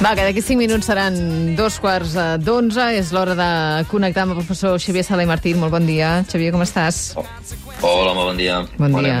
[0.00, 1.16] Va, que d'aquí 5 minuts seran
[1.58, 2.88] dos quarts d'onze.
[2.96, 3.50] És l'hora de
[3.90, 5.60] connectar amb el professor Xavier Sala i Martín.
[5.60, 6.22] Molt bon dia.
[6.30, 7.10] Xavier, com estàs?
[7.20, 7.26] Oh.
[7.84, 8.62] Hola, molt bon dia.
[8.78, 9.18] Bon dia.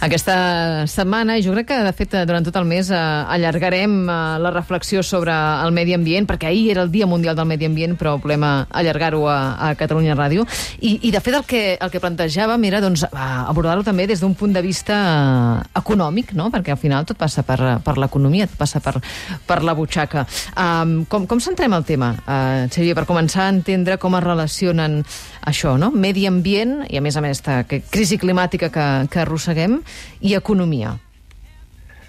[0.00, 4.14] Aquesta setmana, i jo crec que, de fet, durant tot el mes eh, allargarem eh,
[4.40, 7.98] la reflexió sobre el medi ambient, perquè ahir era el Dia Mundial del Medi Ambient,
[8.00, 10.46] però volem allargar-ho a, a Catalunya Ràdio.
[10.80, 14.32] I, I, de fet, el que, el que plantejàvem era doncs, abordar-ho també des d'un
[14.38, 16.48] punt de vista eh, econòmic, no?
[16.54, 18.96] perquè al final tot passa per, per l'economia, tot passa per,
[19.44, 20.24] per la butxaca.
[20.56, 25.02] Um, com, com centrem el tema, uh, Xavier, per començar a entendre com es relacionen
[25.48, 25.92] això, no?
[25.92, 29.80] Medi ambient, i a més a més, que crisi climàtica que, que arrosseguem,
[30.22, 30.94] i economia.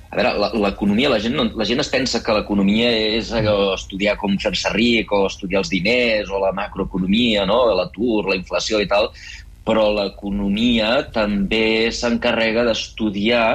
[0.10, 4.16] A veure, l'economia, la, gent, no, la gent es pensa que l'economia és allò, estudiar
[4.22, 7.62] com fer-se ric, o estudiar els diners, o la macroeconomia, no?
[7.78, 9.10] l'atur, la inflació i tal,
[9.66, 13.46] però l'economia també s'encarrega d'estudiar,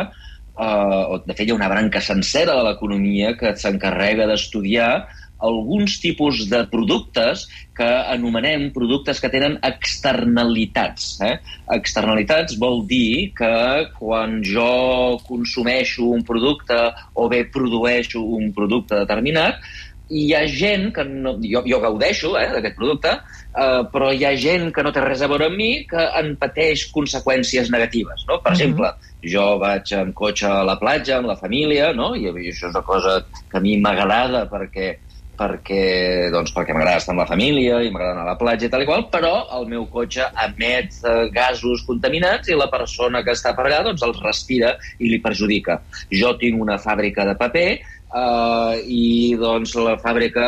[0.55, 4.91] eh, o de fet hi ha una branca sencera de l'economia que s'encarrega d'estudiar
[5.39, 7.47] alguns tipus de productes
[7.77, 11.19] que anomenem productes que tenen externalitats.
[11.27, 11.39] Eh?
[11.75, 13.55] Externalitats vol dir que
[13.99, 16.79] quan jo consumeixo un producte
[17.15, 19.59] o bé produeixo un producte determinat,
[20.15, 24.35] hi ha gent que no, jo, jo gaudeixo eh, d'aquest producte, eh, però hi ha
[24.37, 28.27] gent que no té res a veure amb mi que en pateix conseqüències negatives.
[28.29, 28.39] No?
[28.39, 28.61] Per uh -huh.
[28.61, 28.93] exemple,
[29.25, 32.15] jo vaig en cotxe a la platja amb la família, no?
[32.15, 34.97] i això és una cosa que a mi m'agrada perquè
[35.39, 38.73] perquè, doncs, perquè m'agrada estar amb la família i m'agrada anar a la platja i
[38.73, 43.35] tal i qual, però el meu cotxe emet eh, gasos contaminats i la persona que
[43.35, 45.81] està per allà doncs, els respira i li perjudica.
[46.13, 47.69] Jo tinc una fàbrica de paper
[48.15, 50.45] Uh, i doncs la fàbrica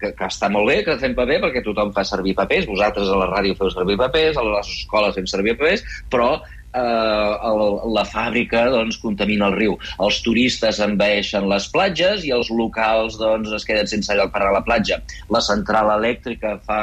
[0.00, 3.18] que, que està molt bé que fem paper perquè tothom fa servir papers vosaltres a
[3.20, 6.30] la ràdio feu servir papers a les escoles fem servir papers però
[6.74, 7.62] eh, el,
[7.94, 9.78] la fàbrica doncs, contamina el riu.
[10.02, 14.52] Els turistes envaeixen les platges i els locals doncs, es queden sense lloc per a
[14.54, 15.02] la platja.
[15.32, 16.82] La central elèctrica fa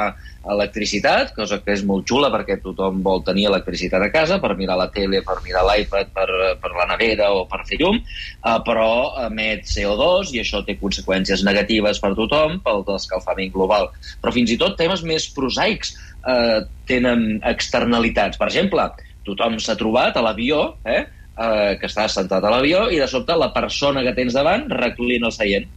[0.50, 4.78] electricitat, cosa que és molt xula perquè tothom vol tenir electricitat a casa per mirar
[4.80, 6.28] la tele, per mirar l'iPad, per,
[6.62, 8.90] per la nevera o per fer llum, eh, però
[9.26, 13.90] emet CO2 i això té conseqüències negatives per tothom pel descalfament global.
[14.22, 15.92] Però fins i tot temes més prosaics
[16.24, 18.40] eh, tenen externalitats.
[18.40, 18.88] Per exemple,
[19.26, 23.36] tothom s'ha trobat a l'avió, eh, eh, que està sentat a l'avió, i de sobte
[23.36, 25.68] la persona que tens davant reclina el seient.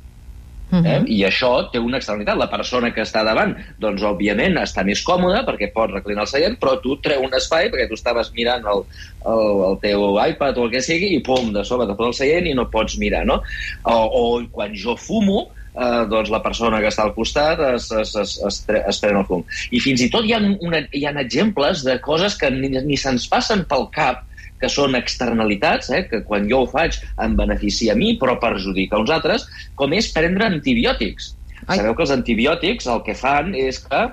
[0.73, 0.85] Uh -huh.
[0.87, 0.99] eh?
[0.99, 1.07] Mhm.
[1.07, 2.37] I això té una externalitat.
[2.37, 6.57] La persona que està davant, doncs, òbviament, està més còmoda perquè pot reclinar el seient,
[6.59, 8.83] però tu treu un espai perquè tu estaves mirant el,
[9.25, 12.13] el, el teu iPad o el que sigui i, pum, de sobre te posa el
[12.13, 13.41] seient i no pots mirar, no?
[13.83, 18.15] O, o quan jo fumo, eh, doncs la persona que està al costat es, es,
[18.21, 19.43] es, es, es pren el fum.
[19.71, 22.99] I fins i tot hi ha, una, hi ha exemples de coses que ni, ni
[22.99, 24.23] se'ns passen pel cap
[24.63, 29.01] que són externalitats, eh, que quan jo ho faig em beneficia a mi, però perjudica
[29.01, 31.33] uns altres, com és prendre antibiòtics.
[31.67, 31.79] Ai.
[31.79, 34.05] Sabeu que els antibiòtics el que fan és que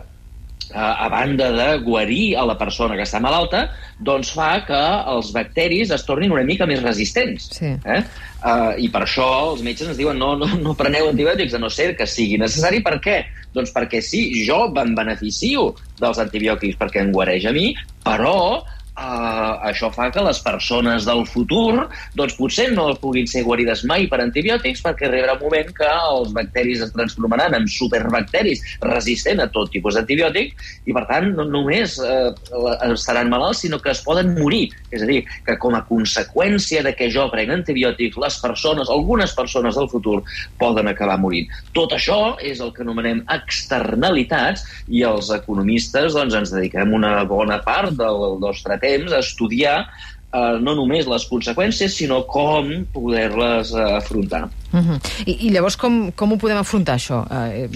[0.72, 3.64] a banda de guarir a la persona que està malalta,
[3.98, 4.80] doncs fa que
[5.12, 7.50] els bacteris es tornin una mica més resistents.
[7.58, 7.72] Sí.
[7.84, 8.00] Eh?
[8.40, 11.70] Uh, I per això els metges ens diuen no, no, no preneu antibiòtics, a no
[11.72, 12.84] ser que sigui necessari.
[12.86, 13.18] Per què?
[13.56, 17.72] Doncs perquè sí, jo em beneficio dels antibiòtics perquè em guareix a mi,
[18.06, 18.62] però
[19.00, 21.86] Uh, això fa que les persones del futur
[22.18, 26.34] doncs potser no puguin ser guarides mai per antibiòtics perquè arribarà un moment que els
[26.36, 31.94] bacteris es transformaran en superbacteris resistents a tot tipus d'antibiòtics i per tant no només
[32.04, 32.34] uh,
[32.90, 34.66] estaran malalts sinó que es poden morir.
[34.92, 39.32] És a dir, que com a conseqüència de que jo prenc antibiòtics les persones, algunes
[39.38, 40.18] persones del futur
[40.60, 41.48] poden acabar morint.
[41.72, 47.62] Tot això és el que anomenem externalitats i els economistes doncs, ens dediquem una bona
[47.64, 49.76] part del nostre temps a estudiar
[50.32, 54.48] eh, no només les conseqüències, sinó com poder-les eh, afrontar.
[54.72, 54.98] Uh -huh.
[55.26, 57.24] I, I llavors com, com ho podem afrontar, això?
[57.30, 57.68] Eh,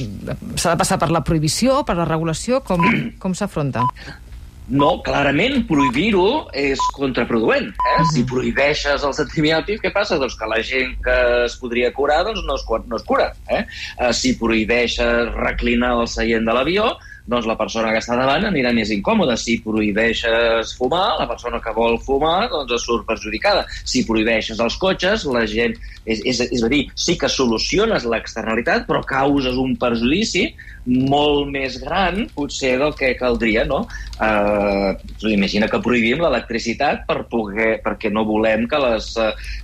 [0.57, 2.61] S'ha de passar per la prohibició, per la regulació?
[2.61, 2.81] Com,
[3.19, 3.83] com s'afronta?
[4.67, 7.67] No, clarament prohibir-ho és contraproduent.
[7.69, 8.01] Eh?
[8.01, 8.13] Uh -huh.
[8.13, 10.17] Si prohibeixes els antibiòtics, què passa?
[10.17, 13.35] Doncs que la gent que es podria curar doncs no es, no es cura.
[13.49, 13.67] Eh?
[13.99, 18.73] Uh, si prohibeixes reclinar el seient de l'avió, doncs la persona que està davant anirà
[18.77, 19.37] més incòmoda.
[19.41, 23.65] Si prohibeixes fumar, la persona que vol fumar doncs es surt perjudicada.
[23.85, 25.77] Si prohibeixes els cotxes, la gent...
[26.05, 30.51] És, és, és a dir, sí que soluciones l'externalitat, però causes un perjudici
[30.85, 33.85] molt més gran, potser, del que caldria, no?
[34.21, 34.91] Eh,
[35.33, 39.09] imagina que prohibim l'electricitat per poder, perquè no volem que les,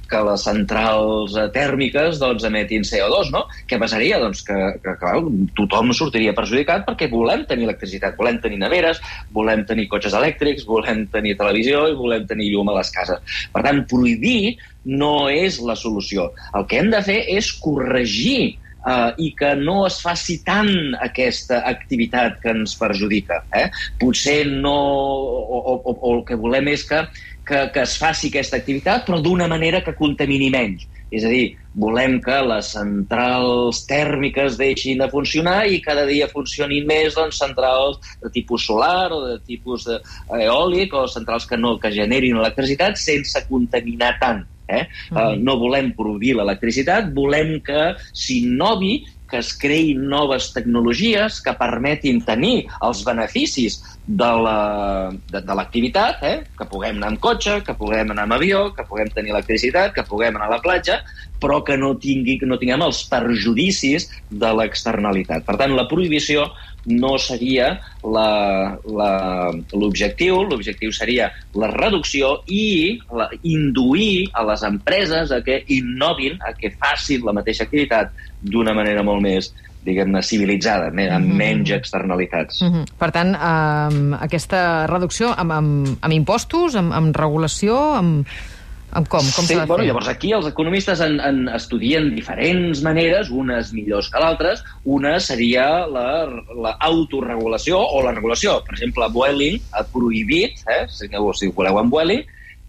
[0.09, 3.45] que les centrals tèrmiques doncs, emetin CO2, no?
[3.69, 4.21] Què passaria?
[4.23, 5.19] Doncs que, que clar,
[5.59, 9.03] tothom sortiria perjudicat perquè volem tenir electricitat, volem tenir neveres,
[9.35, 13.37] volem tenir cotxes elèctrics, volem tenir televisió i volem tenir llum a les cases.
[13.53, 14.57] Per tant, prohibir
[14.87, 16.31] no és la solució.
[16.57, 21.59] El que hem de fer és corregir Uh, i que no es faci tant aquesta
[21.69, 23.43] activitat que ens perjudica.
[23.53, 23.67] Eh?
[24.01, 24.73] Potser no...
[24.73, 27.03] O, o, o, o el que volem és que,
[27.45, 30.89] que, que es faci aquesta activitat, però d'una manera que contamini menys.
[31.11, 36.87] És a dir, volem que les centrals tèrmiques deixin de funcionar i cada dia funcionin
[36.87, 41.93] més doncs, centrals de tipus solar o de tipus eòlic o centrals que, no, que
[41.95, 44.43] generin electricitat sense contaminar tant.
[44.71, 44.85] Eh?
[45.11, 45.17] Mm.
[45.17, 52.19] Uh, no volem prohibir l'electricitat, volem que s'innovi que es creïn noves tecnologies que permetin
[52.27, 53.79] tenir els beneficis
[54.11, 56.39] de l'activitat, la, eh?
[56.59, 60.03] que puguem anar amb cotxe, que puguem anar amb avió, que puguem tenir electricitat, que
[60.09, 60.97] puguem anar a la platja,
[61.41, 65.47] però que no, tingui, que no tinguem els perjudicis de l'externalitat.
[65.47, 66.49] Per tant, la prohibició
[66.91, 67.79] no seria
[69.73, 76.53] l'objectiu, l'objectiu seria la reducció i la, induir a les empreses a que innovin, a
[76.57, 78.11] que facin la mateixa activitat
[78.41, 79.53] d'una manera molt més
[79.85, 81.37] diguem-ne, civilitzada, amb mm -hmm.
[81.37, 82.63] menys externalitats.
[82.63, 82.85] Mm -hmm.
[82.99, 88.27] Per tant, eh, aquesta reducció amb, amb, amb impostos, amb, amb regulació, amb,
[88.91, 89.23] com?
[89.23, 94.19] Com sí, bueno, llavors aquí els economistes en, en estudien diferents maneres, unes millors que
[94.19, 94.65] l'altres.
[94.85, 98.65] Una seria l'autoregulació la, o la regulació.
[98.67, 101.07] Per exemple, Vueling ha prohibit, eh, si,
[101.39, 102.23] si voleu en Vueling,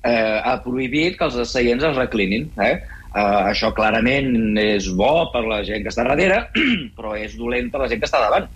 [0.04, 2.50] eh, ha prohibit que els asseients es reclinin.
[2.62, 2.76] Eh?
[3.12, 6.46] Uh, això clarament és bo per la gent que està darrere,
[6.98, 8.48] però és dolent per la gent que està davant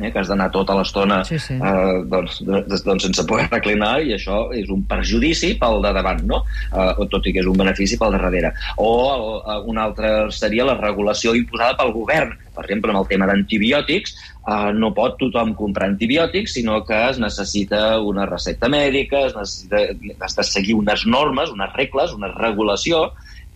[0.00, 1.56] eh, que has d'anar tota l'estona sí, sí.
[1.56, 2.40] eh, doncs,
[2.84, 6.42] doncs sense poder reclinar i això és un perjudici pel de davant, no?
[6.72, 8.52] Eh, tot i que és un benefici pel de darrere.
[8.82, 12.34] O el, un altre seria la regulació imposada pel govern.
[12.56, 17.20] Per exemple, en el tema d'antibiòtics, eh, no pot tothom comprar antibiòtics, sinó que es
[17.22, 19.84] necessita una recepta mèdica, es necessita,
[20.20, 23.10] has de seguir unes normes, unes regles, una regulació,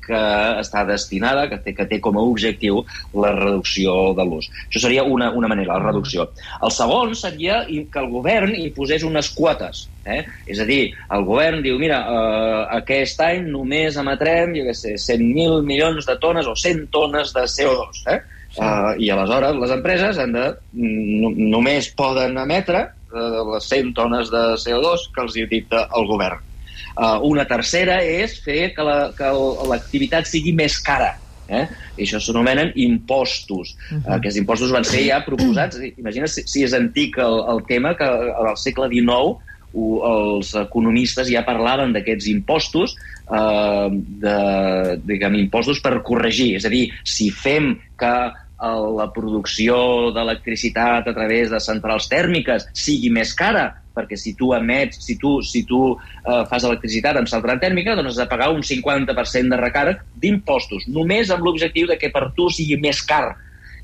[0.05, 0.21] que
[0.61, 2.83] està destinada, que té, que té com a objectiu
[3.15, 4.51] la reducció de l'ús.
[4.69, 6.29] Això seria una, una manera, la reducció.
[6.63, 9.87] El segon seria que el govern hi posés unes quotes.
[10.09, 10.23] Eh?
[10.49, 14.97] És a dir, el govern diu, mira, eh, aquest any només emetrem, jo què sé,
[14.97, 18.05] 100.000 milions de tones o 100 tones de CO2.
[18.15, 18.21] Eh?
[18.51, 18.59] Sí.
[18.67, 22.81] Uh, I aleshores les empreses han de, només poden emetre
[23.15, 26.50] uh, les 100 tones de CO2 que els dicta el govern.
[26.97, 31.15] Uh, una tercera és fer que l'activitat la, sigui més cara.
[31.51, 31.65] Eh?
[31.99, 33.75] I això s'anomenen impostos.
[33.75, 34.03] Uh -huh.
[34.07, 35.79] uh, aquests impostos van ser ja proposats.
[35.97, 39.39] Imagina si, si és antic el, el tema, que al segle XIX
[39.73, 42.97] els economistes ja parlaven d'aquests impostos,
[43.31, 46.57] uh, de, diguem, impostos per corregir.
[46.57, 48.15] És a dir, si fem que
[48.61, 55.01] la producció d'electricitat a través de centrals tèrmiques sigui més cara, perquè si tu emets,
[55.03, 58.63] si tu, si tu eh, fas electricitat amb central tèrmica, doncs has de pagar un
[58.67, 63.37] 50% de recàrrec d'impostos, només amb l'objectiu de que per tu sigui més car.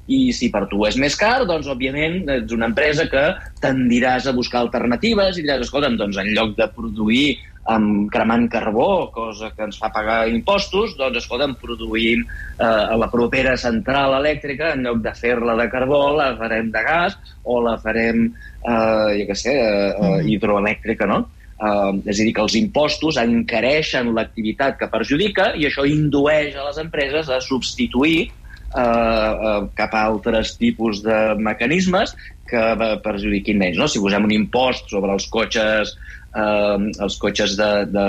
[0.06, 3.24] I si per tu és més car, doncs, òbviament, ets una empresa que
[3.62, 7.26] tendiràs a buscar alternatives i diràs, escolta'm, doncs, en lloc de produir
[7.66, 13.10] amb cremant carbó, cosa que ens fa pagar impostos, doncs, escolta'm, produïm eh, a la
[13.10, 17.76] propera central elèctrica, en lloc de fer-la de carbó, la farem de gas o la
[17.82, 18.28] farem,
[18.62, 20.30] eh, jo què sé, eh, mm.
[20.36, 21.24] hidroelèctrica, no?
[21.56, 26.66] Uh, és a dir, que els impostos encareixen l'activitat que perjudica i això indueix a
[26.66, 28.26] les empreses a substituir
[28.76, 32.14] uh, uh, cap a altres tipus de mecanismes
[32.46, 32.62] que
[33.02, 33.80] perjudiquin menys.
[33.80, 33.88] No?
[33.90, 35.96] Si posem un impost sobre els cotxes
[36.36, 38.06] eh, els cotxes de, de,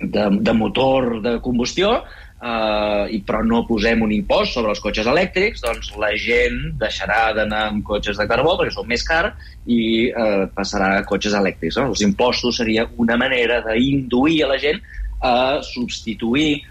[0.00, 1.92] de, de motor de combustió,
[2.40, 7.22] eh, i però no posem un impost sobre els cotxes elèctrics, doncs la gent deixarà
[7.36, 11.80] d'anar amb cotxes de carbó perquè són més cars i eh, passarà a cotxes elèctrics.
[11.80, 11.90] No?
[11.94, 14.82] Els impostos seria una manera d'induir a la gent
[15.20, 15.34] a
[15.64, 16.68] substituir eh,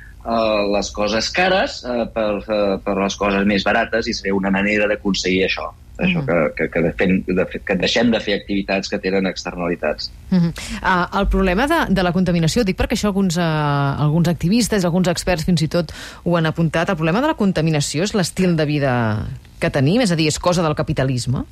[0.75, 4.87] les coses cares eh, per, eh, per les coses més barates i seria una manera
[4.89, 5.69] d'aconseguir això
[5.99, 10.11] això, que, que, que, fem, de, que deixem de fer activitats que tenen externalitats.
[10.29, 10.51] Mm -hmm.
[10.79, 15.07] uh, el problema de, de la contaminació, dic perquè això alguns, uh, alguns activistes, alguns
[15.07, 15.91] experts fins i tot
[16.23, 19.25] ho han apuntat, el problema de la contaminació és l'estil de vida
[19.59, 21.43] que tenim, és a dir, és cosa del capitalisme?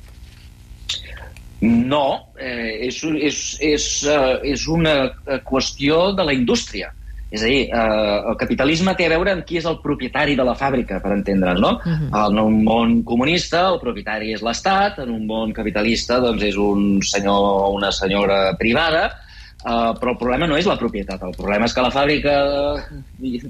[1.60, 5.10] No, eh, és, és, és, uh, és una
[5.44, 6.94] qüestió de la indústria.
[7.30, 10.44] És a dir, eh, el capitalisme té a veure amb qui és el propietari de
[10.48, 11.72] la fàbrica, per entendre'ns, no?
[11.84, 12.26] Uh -huh.
[12.30, 17.02] En un món comunista, el propietari és l'Estat, en un món capitalista, doncs és un
[17.02, 19.10] senyor o una senyora privada,
[19.58, 22.34] Uh, però el problema no és la propietat, el problema és que la fàbrica,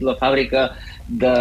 [0.00, 0.62] la fàbrica
[1.04, 1.32] de,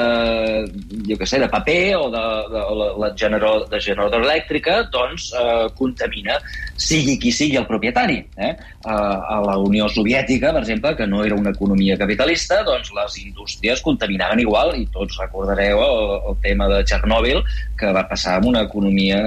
[1.07, 5.29] jo què sé, de paper o de, de, la, la generador, de generadora elèctrica, doncs
[5.39, 6.35] uh, contamina,
[6.75, 8.19] sigui qui sigui el propietari.
[8.35, 8.51] Eh?
[8.83, 13.17] Uh, a la Unió Soviètica, per exemple, que no era una economia capitalista, doncs les
[13.23, 17.39] indústries contaminaven igual, i tots recordareu el, el tema de Txernòbil,
[17.79, 19.23] que va passar amb una economia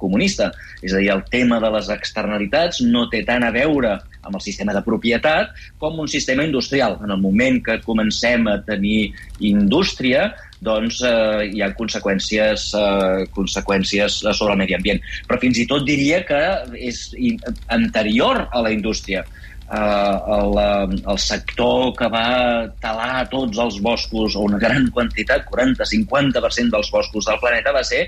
[0.00, 0.48] comunista.
[0.80, 4.42] És a dir, el tema de les externalitats no té tant a veure amb el
[4.44, 6.98] sistema de propietat com un sistema industrial.
[7.04, 10.30] En el moment que comencem a tenir indústria,
[10.64, 15.02] doncs eh, hi ha conseqüències, eh, conseqüències sobre el medi ambient.
[15.28, 16.42] Però fins i tot diria que
[16.78, 17.10] és
[17.68, 19.26] anterior a la indústria.
[19.66, 26.70] Uh, el, el sector que va talar tots els boscos, o una gran quantitat, 40-50%
[26.70, 28.04] dels boscos del planeta, va ser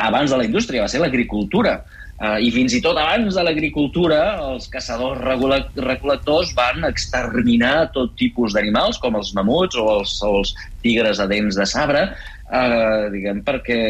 [0.00, 1.82] abans de la indústria, va ser l'agricultura.
[2.16, 8.54] Uh, I fins i tot abans de l'agricultura, els caçadors recol·lectors van exterminar tot tipus
[8.56, 12.06] d'animals, com els mamuts o els, o els tigres a dents de sabre,
[12.48, 13.80] uh, diguem, perquè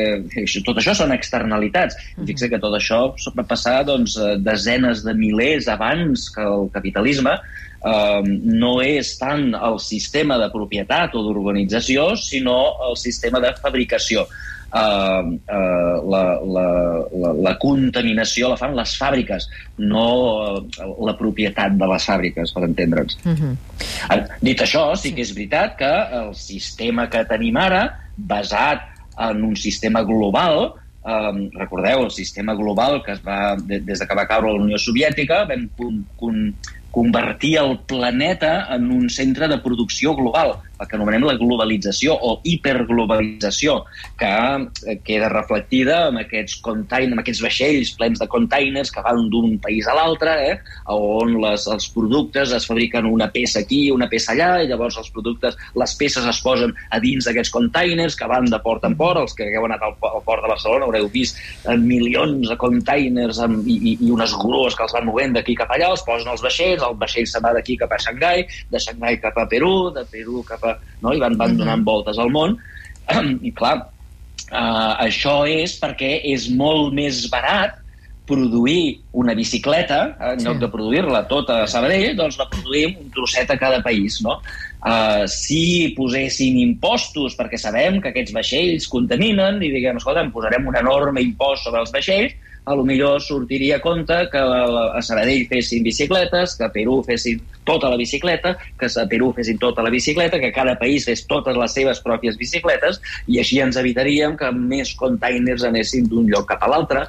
[0.42, 1.94] això, tot això són externalitats.
[1.94, 2.26] Mm -hmm.
[2.32, 7.38] Fixa que tot això va passar doncs, desenes de milers abans que el capitalisme,
[7.86, 14.26] Uh, no és tant el sistema de propietat o d'urbanització, sinó el sistema de fabricació
[14.74, 16.66] eh, eh, la, la,
[17.22, 20.06] la, la contaminació la fan les fàbriques, no
[20.56, 23.18] eh, la propietat de les fàbriques, per entendre'ns.
[23.24, 23.56] Uh mhm.
[24.08, 24.26] -huh.
[24.40, 25.92] Dit això, sí que és veritat que
[26.22, 28.80] el sistema que tenim ara, basat
[29.18, 30.74] en un sistema global,
[31.06, 34.76] Um, recordeu, el sistema global que es va, des de que va caure la Unió
[34.76, 36.40] Soviètica, vam con, con,
[36.90, 42.36] convertir el planeta en un centre de producció global el que anomenem la globalització o
[42.44, 43.78] hiperglobalització,
[44.18, 49.26] que eh, queda reflectida en aquests, contain en aquests vaixells plens de containers que van
[49.32, 50.56] d'un país a l'altre, eh,
[50.92, 55.10] on les, els productes es fabriquen una peça aquí, una peça allà, i llavors els
[55.14, 59.22] productes, les peces es posen a dins d'aquests containers que van de port en port,
[59.24, 63.40] els que hagueu anat al, al port de Barcelona haureu vist eh, milions de containers
[63.44, 66.28] amb, i, i, i unes grues que els van movent d'aquí cap allà, els posen
[66.32, 69.90] als vaixells, el vaixell se'n va d'aquí cap a Xangai, de Xangai cap a Perú,
[69.94, 71.12] de Perú cap a no?
[71.12, 71.62] i van, van mhm.
[71.62, 72.56] donant voltes al món.
[73.48, 73.76] I clar,
[74.50, 77.82] uh, això és perquè és molt més barat
[78.26, 80.46] produir una bicicleta, en sí.
[80.48, 84.40] lloc de produir-la tota a Sabadell, doncs la produïm un trosset a cada país, no?
[84.86, 90.78] Uh, si posessin impostos, perquè sabem que aquests vaixells contaminen, i diguem, escolta, posarem un
[90.78, 92.34] enorme impost sobre els vaixells,
[92.66, 97.38] a lo millor sortiria a compte que a Sabadell fessin bicicletes, que a Perú fessin
[97.64, 101.56] tota la bicicleta, que a Perú fessin tota la bicicleta, que cada país fes totes
[101.56, 102.98] les seves pròpies bicicletes,
[103.30, 107.06] i així ens evitaríem que més containers anessin d'un lloc cap a l'altre,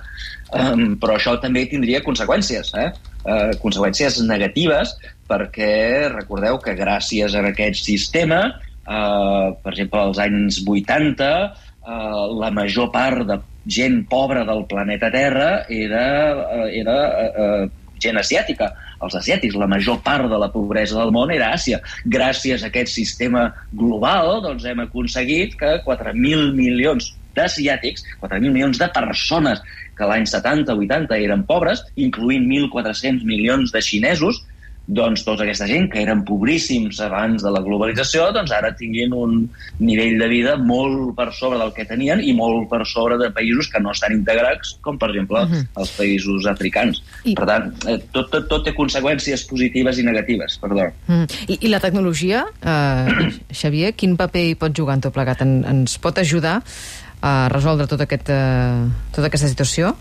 [0.53, 2.91] um, però això també tindria conseqüències, eh?
[3.25, 4.93] Uh, conseqüències negatives,
[5.27, 8.43] perquè recordeu que gràcies a aquest sistema,
[8.85, 11.33] uh, per exemple, als anys 80,
[11.87, 16.05] uh, la major part de gent pobra del planeta Terra era,
[16.55, 18.71] eh, era eh, eh, gent asiàtica.
[19.03, 21.81] Els asiàtics, la major part de la pobresa del món era Àsia.
[22.05, 28.87] Gràcies a aquest sistema global doncs, hem aconseguit que 4.000 milions d'asiàtics, 4.000 milions de
[28.93, 29.61] persones
[29.97, 34.41] que l'any 70-80 eren pobres, incloent 1.400 milions de xinesos,
[34.87, 39.35] doncs tota aquesta gent que eren pobríssims abans de la globalització, doncs ara tinguin un
[39.83, 43.67] nivell de vida molt per sobre del que tenien i molt per sobre de països
[43.73, 45.55] que no estan integrats, com per exemple uh mhm.
[45.55, 45.81] -huh.
[45.81, 47.03] els països africans.
[47.23, 47.35] I...
[47.35, 50.87] Per tant, eh, tot, tot, tot té conseqüències positives i negatives, perdó.
[51.07, 51.23] Uh mm.
[51.23, 51.45] -huh.
[51.47, 55.41] I, I la tecnologia, eh, Xavier, quin paper hi pot jugar en tot plegat?
[55.41, 56.63] En, ens pot ajudar
[57.21, 59.95] a resoldre tot aquest, eh, tota aquesta situació?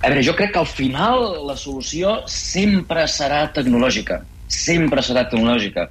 [0.00, 4.22] A veure, jo crec que al final la solució sempre serà tecnològica.
[4.50, 5.90] Sempre serà tecnològica.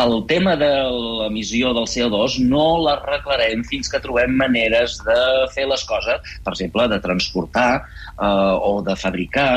[0.00, 5.18] El tema de l'emissió del CO2 no l'arreglarem fins que trobem maneres de
[5.54, 9.50] fer les coses, per exemple, de transportar eh, o de fabricar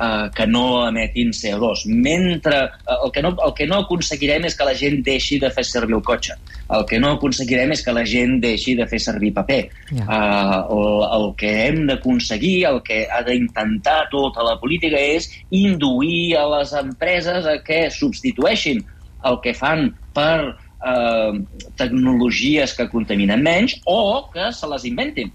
[0.00, 1.86] eh, que no emetin CO2.
[1.86, 5.50] Mentre eh, el, que no, el que no aconseguirem és que la gent deixi de
[5.54, 6.36] fer servir el cotxe.
[6.76, 9.62] El que no aconseguirem és que la gent deixi de fer servir paper.
[9.92, 10.06] Yeah.
[10.06, 16.36] Eh, el, el que hem d'aconseguir, el que ha d'intentar tota la política és induir
[16.40, 18.84] a les empreses a que substitueixin
[19.26, 20.54] el que fan per
[20.86, 21.32] eh,
[21.76, 25.32] tecnologies que contaminen menys o que se les inventin.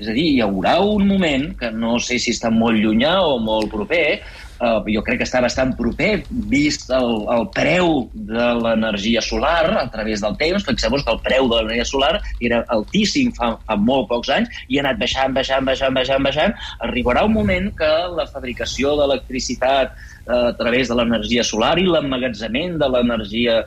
[0.00, 3.36] És a dir, hi haurà un moment, que no sé si està molt llunyà o
[3.44, 4.04] molt proper,
[4.60, 6.10] uh, jo crec que està bastant proper,
[6.52, 10.64] vist el, el preu de l'energia solar a través del temps.
[10.68, 14.78] Fixeu-vos que el preu de l'energia solar era altíssim fa, fa molt pocs anys i
[14.78, 16.56] ha anat baixant, baixant, baixant, baixant, baixant.
[16.86, 22.78] Arribarà un moment que la fabricació d'electricitat eh, a través de l'energia solar i l'emmagatzament
[22.80, 23.60] de l'energia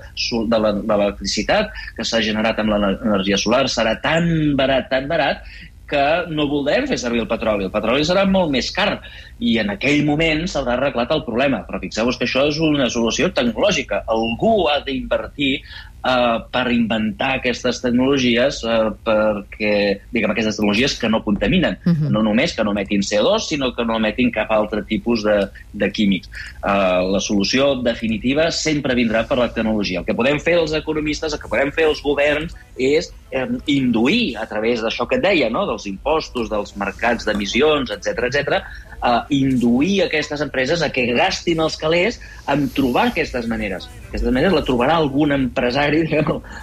[0.54, 4.28] de l'electricitat que s'ha generat amb l'energia solar serà tan
[4.60, 5.46] barat, tan barat,
[5.90, 7.68] que no voldrem fer servir el petroli.
[7.68, 9.02] El petroli serà molt més car
[9.44, 11.64] i en aquell moment s'haurà arreglat el problema.
[11.68, 14.04] Però fixeu-vos que això és una solució tecnològica.
[14.14, 15.58] Algú ha d'invertir
[16.04, 19.74] uh, per inventar aquestes tecnologies uh, perquè,
[20.14, 21.78] diguem, aquestes tecnologies que no contaminen.
[21.84, 22.04] Uh mhm.
[22.04, 22.12] -huh.
[22.14, 25.92] No només que no emetin CO2, sinó que no emetin cap altre tipus de, de
[25.92, 26.30] químics.
[26.64, 30.00] Uh, la solució definitiva sempre vindrà per la tecnologia.
[30.00, 34.38] El que podem fer els economistes, el que podem fer els governs és eh, induir
[34.38, 35.66] a través d'això que et deia, no?
[35.74, 38.64] Dels impostos, dels mercats d'emissions, etc etc,
[39.04, 43.90] a induir aquestes empreses a que gastin els calés en trobar aquestes maneres.
[44.08, 46.06] Aquestes maneres la trobarà algun empresari,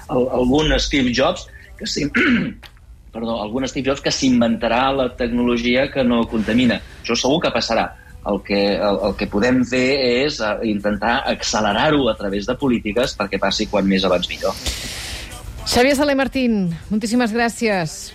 [0.08, 1.44] algun Steve Jobs,
[1.76, 2.06] que sí,
[3.14, 6.80] perdó, algun Steve Jobs que s'inventarà la tecnologia que no contamina.
[7.02, 7.90] Això segur que passarà.
[8.30, 9.84] El que, el, el que podem fer
[10.26, 14.56] és eh, intentar accelerar-ho a través de polítiques perquè passi quan més abans millor.
[15.70, 18.00] Xavier Saler Martín, moltíssimes gràcies.